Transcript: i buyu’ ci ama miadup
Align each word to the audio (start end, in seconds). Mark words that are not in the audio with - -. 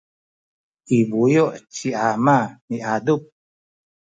i 0.97 0.99
buyu’ 1.09 1.45
ci 1.73 1.87
ama 2.09 2.37
miadup 2.67 3.23